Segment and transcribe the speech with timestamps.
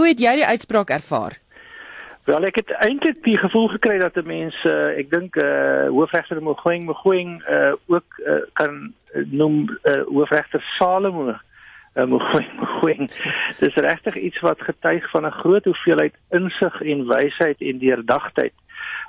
[0.00, 1.34] Hoe het jy die uitspraak ervaar?
[2.24, 5.88] Wel ek het eintlik die gevoel gekry dat die mense uh, ek dink eh uh,
[5.92, 8.94] hoofregter Mogoeng Mogoeng eh uh, ook uh, kan
[9.28, 13.10] noem uh, hoofregter Salomo uh, Mogoeng Mogoeng.
[13.60, 18.56] Dis regtig iets wat getuig van 'n groot hoeveelheid insig en wysheid en deurdagtheid.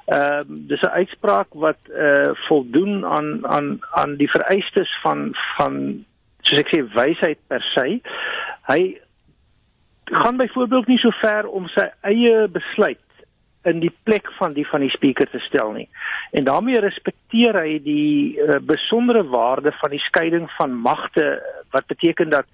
[0.05, 5.31] Ehm uh, dis 'n uitspraak wat eh uh, voldoen aan aan aan die vereistes van
[5.55, 6.03] van
[6.41, 8.01] soos ek sê wysheid per se.
[8.67, 8.99] Hy
[10.03, 12.99] gaan byvoorbeeld nie so ver om sy eie besluit
[13.69, 15.87] in die plek van die van die spreker te stel nie.
[16.33, 21.35] En daarmee respekteer hy die uh, besondere waarde van die skeiding van magte
[21.71, 22.49] wat beteken dat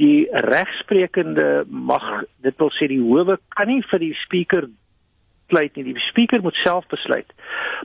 [0.00, 4.68] die regsprekende mag dit wil sê die howe kan nie vir die spreker
[5.48, 5.84] besluit nie.
[5.84, 7.32] Die spreker moet self besluit.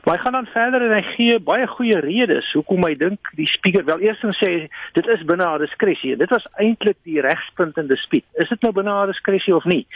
[0.04, 3.46] Maar hy gaan dan verder en hy gee baie goeie redes hoekom hy dink die
[3.46, 6.16] spreker wel eerstens sê dit is binne haar diskresie.
[6.16, 8.24] Dit was eintlik die regspunt in dispuut.
[8.34, 9.86] Is dit nou binne haar diskresie of nie?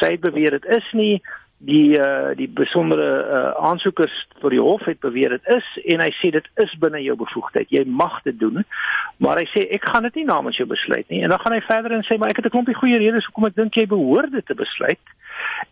[0.00, 1.22] Sy het beweer dit is nie
[1.62, 6.08] die uh, die besondere uh, aansoekers vir die hof het beweer dit is en hy
[6.18, 8.64] sê dit is binne jou bevoegdheid jy mag dit doen
[9.22, 11.60] maar hy sê ek gaan dit nie namens jou besluit nie en dan gaan hy
[11.68, 14.34] verder en sê maar ek het 'n klompie goeie redes hoekom ek dink jy behoort
[14.34, 15.14] dit te besluit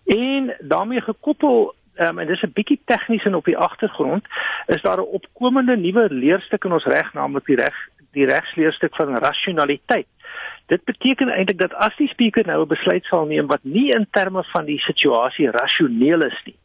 [0.04, 4.24] en daarmee gekoppel um, en dis 'n bietjie tegnies en op die agtergrond
[4.66, 7.76] is daar 'n opkomende nuwe leerstuk in ons reg naamlik die reg
[8.12, 10.06] die regsleerstuk van rasionaliteit
[10.70, 14.06] Dit beteken eintlik dat as die spreker nou 'n besluit sal neem wat nie in
[14.10, 16.56] terme van die situasie rasioneel is nie,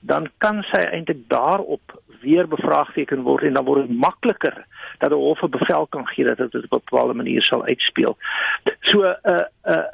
[0.00, 4.64] dan kan sy eintlik daarop weer bevraagteken word en dan word dit makliker
[4.98, 8.16] dat 'n hof 'n bevel kan gee dat dit op 'n bepaalde manier sal uitspeel.
[8.80, 9.84] So 'n uh, 'n uh, 'n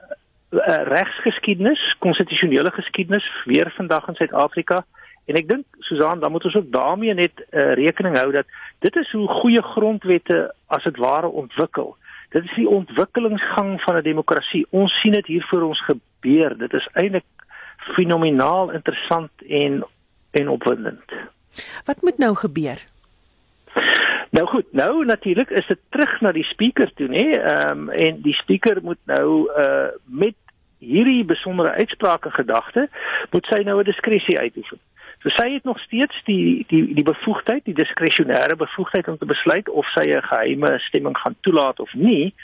[0.56, 4.84] uh, regsgeskiedenis, konstitusionele geskiedenis weer vandag in Suid-Afrika
[5.26, 8.46] en ek dink Susan, dan moet ons ook daarmee net uh, rekening hou dat
[8.84, 11.96] dit is hoe goeie grondwette as dit ware ontwikkel.
[12.34, 14.66] Dit is die ontwikkelingsgang van 'n demokrasie.
[14.70, 16.58] Ons sien dit hier voor ons gebeur.
[16.58, 17.24] Dit is eintlik
[17.94, 19.84] fenomenaal interessant en
[20.30, 21.12] en opwindend.
[21.84, 22.78] Wat moet nou gebeur?
[24.30, 27.26] Nou goed, nou natuurlik is dit terug na die spreker toe, nê?
[27.38, 30.34] Ehm um, en die spreker moet nou uh met
[30.86, 32.88] hierdie besondere uitsprake gedagte,
[33.30, 34.78] moet sy nou 'n diskresie uitoefen.
[35.22, 39.68] So sy het nog steeds die die die bevoegdheid, die diskresionêre bevoegdheid om te besluit
[39.68, 42.34] of sy 'n geheime stemming gaan toelaat of nie.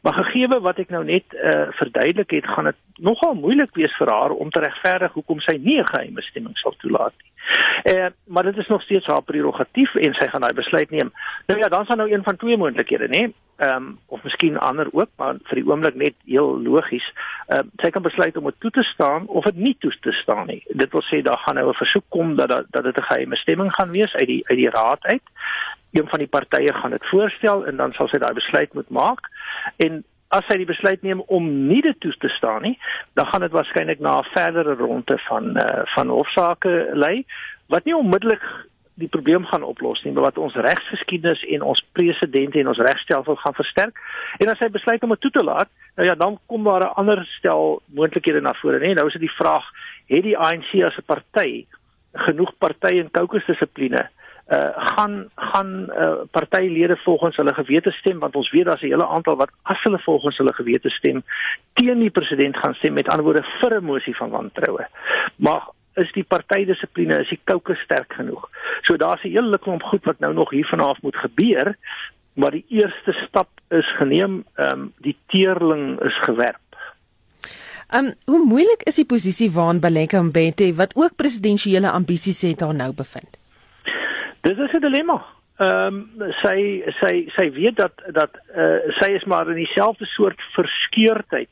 [0.00, 4.10] Maar gegeewe wat ek nou net uh, verduidelik het, gaan dit nogal moeilik wees vir
[4.10, 7.30] haar om te regverdig hoekom sy nie 'n geheime stemming sal toelaat nie.
[7.94, 11.12] Eh maar dit is nog steeds haar prerogatief en sy gaan daai besluit neem.
[11.46, 13.32] Nou ja, dan sal nou een van twee moontlikhede, nê?
[13.64, 17.06] Ehm um, of miskien ander ook, maar vir die oomblik net heel logies.
[17.46, 20.12] Ehm uh, sy kan besluit om dit toe te staan of dit nie toe te
[20.12, 20.60] staan nie.
[20.82, 23.36] Dit wil sê daar gaan nou 'n versoek kom dat dat, dat dit 'n geheime
[23.36, 25.22] stemming gaan wees uit die uit die raad uit.
[25.92, 29.30] Een van die partye gaan dit voorstel en dan sal sy daai besluit moet maak.
[29.76, 32.78] En as hy die besluit neem om nie dit toe te staan nie,
[33.14, 37.24] dan gaan dit waarskynlik na 'n verdere ronde van uh, van hofsaake lei
[37.66, 38.42] wat nie onmiddellik
[38.94, 43.36] die probleem gaan oplos nie, maar wat ons regsgeskiedenis en ons presedente en ons regstelsel
[43.36, 43.98] gaan versterk.
[44.38, 46.94] En as hy besluit om dit toe te laat, nou ja, dan kom daar 'n
[47.00, 48.94] ander stel moontlikhede na vore, nê?
[48.94, 49.64] Nou is dit die vraag,
[50.06, 51.66] het die ANC as 'n party
[52.12, 54.08] genoeg party en kokesdissipline
[54.52, 59.06] uh gaan gaan uh partylede volgens hulle gewete stem want ons weet daar's 'n hele
[59.06, 61.22] aantal wat as hulle volgens hulle gewete stem
[61.72, 64.86] teen die president gaan stem met ander woorde vir 'n mosie van wantroue.
[65.36, 65.62] Maar
[65.96, 68.48] is die partydissipline is die koue sterk genoeg.
[68.82, 71.76] So daar's 'n hele klomp goed wat nou nog hier vanaf moet gebeur,
[72.34, 76.58] maar die eerste stap is geneem, ehm um, die teerling is gewerp.
[77.92, 82.74] Um hoe moeilik is die posisie waarin Baleka Mbete wat ook presidensiële ambisies het daar
[82.74, 83.38] nou bevind?
[84.40, 85.24] Dis is 'n dilemma.
[85.58, 90.40] Ehm um, sy sy sy weet dat dat uh, sy is maar in dieselfde soort
[90.54, 91.48] verskeurdheid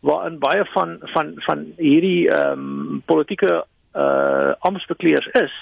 [0.00, 3.64] waarin baie van van van hierdie ehm um, politieke
[3.96, 5.52] uh amptbekleers is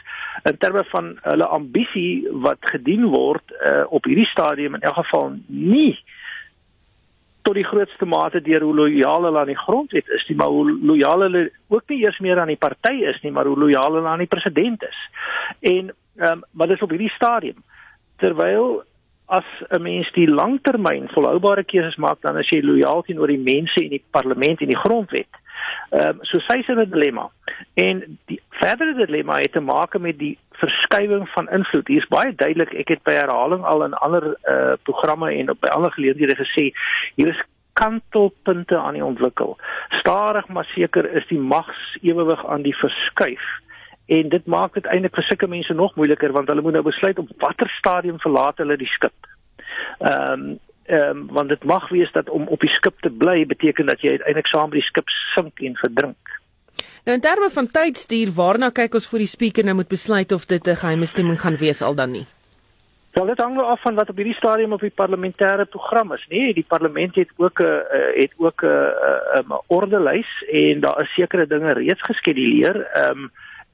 [0.45, 5.37] in terme van hulle ambisie wat gedien word uh, op hierdie stadium in elk geval
[5.47, 5.99] nie
[7.43, 10.79] tot die grootste mate deur hoe lojaal hulle aan die grondwet is, nie, maar hoe
[10.83, 14.09] lojaal hulle ook nie eers meer aan die party is nie, maar hoe lojaal hulle
[14.09, 14.99] aan die president is.
[15.61, 17.63] En Ehm um, maar dis op hierdie stadium.
[18.17, 18.83] Terwyl
[19.27, 23.83] as 'n mens die langtermyn volhoubare keuses maak, dan is jy lojaal teenoor die mense
[23.83, 25.33] en die parlement en die grondwet.
[25.91, 27.31] Ehm um, so sy sê 'n dilemma.
[27.75, 31.89] En die verdere dilemma het te maak met die verskywing van invloed.
[31.89, 35.69] Hier's baie duidelik, ek het by herhaling al in ander uh programme en op by
[35.69, 36.73] ander geleenthede gesê,
[37.15, 37.43] hier is
[37.73, 39.59] kantelpunte aan die ontwikkel.
[39.89, 43.45] Stadig maar seker is die magsewewig aan die verskuif
[44.07, 47.19] en dit maak dit eintlik vir sulke mense nog moeiliker want hulle moet nou besluit
[47.19, 49.31] op watter stadium verlaat hulle die skip.
[49.99, 53.47] Ehm um, ehm um, want dit mag wees dat om op die skip te bly
[53.47, 56.37] beteken dat jy uiteindelik saam met die skip sink en verdrink.
[57.07, 60.47] Nou in terme van tydstuur, waarna kyk ons vir die spreker nou moet besluit of
[60.47, 62.27] dit 'n geheime stemming gaan wees al dan nie?
[63.13, 66.55] Wel dit hang af van wat op hierdie stadium op die parlementêre program is, nee,
[66.55, 71.01] die parlement het ook 'n uh, het ook 'n uh, 'n uh, ordelys en daar
[71.01, 72.77] is sekere dinge reeds geskeduleer.
[72.93, 73.31] Ehm um,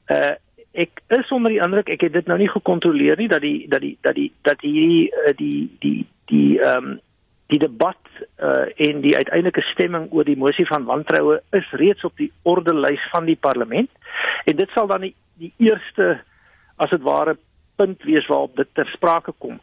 [0.09, 0.33] uh
[0.73, 3.81] ek is onder die indruk ek het dit nou nie gekontroleer nie dat die dat
[3.81, 6.99] die dat die dat hierdie uh, die die die ehm um,
[7.51, 8.09] die debat
[8.41, 13.03] uh en die uiteindelike stemming oor die mosie van wantroue is reeds op die ordelys
[13.11, 13.89] van die parlement
[14.45, 16.23] en dit sal dan die, die eerste
[16.75, 17.37] as dit ware
[17.75, 19.59] punt wees waarop dit ter sprake kom.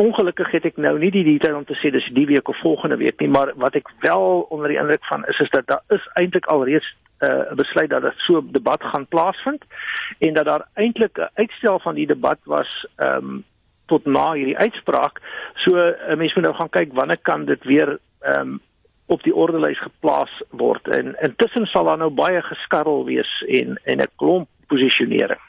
[0.00, 2.96] Ongelukkig het ek nou nie die detail om te sê dis die week of volgende
[2.96, 6.06] week nie, maar wat ek wel onder die indruk van is is dat daar is
[6.14, 9.64] eintlik al reeds eh, uh, besluit dat dit so 'n debat gaan plaasvind
[10.18, 13.44] en dat daar eintlik 'n uitstel van die debat was ehm um,
[13.86, 15.20] tot na hierdie uitspraak.
[15.54, 18.60] So 'n uh, mens moet nou gaan kyk wanneer kan dit weer ehm um,
[19.06, 23.98] op die ordelys geplaas word en intussen sal daar nou baie geskarrel wees en en
[23.98, 25.40] 'n klomp posisionering.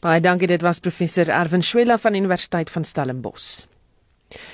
[0.00, 3.73] Baie dankie, dit was professor Erwin Schwella van Universiteit van Stellenbosch.